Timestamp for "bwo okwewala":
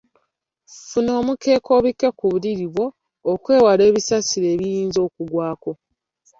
2.73-3.81